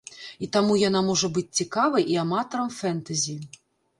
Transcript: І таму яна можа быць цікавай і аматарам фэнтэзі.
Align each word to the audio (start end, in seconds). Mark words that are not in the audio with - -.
І 0.45 0.47
таму 0.55 0.77
яна 0.83 1.01
можа 1.09 1.29
быць 1.35 1.55
цікавай 1.59 2.07
і 2.13 2.17
аматарам 2.23 2.71
фэнтэзі. 2.79 3.37